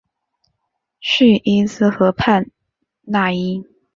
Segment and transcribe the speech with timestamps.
[0.99, 2.49] 叙伊兹河畔
[3.05, 3.63] 讷伊。